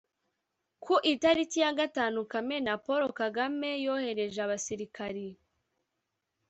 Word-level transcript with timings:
ku 0.83 0.95
itariki 1.13 1.57
ya 1.63 1.71
gatanu 1.79 2.19
kamena 2.31 2.71
paul 2.85 3.03
kagame 3.21 3.69
yohereje 3.85 4.39
abasirikari 4.45 5.27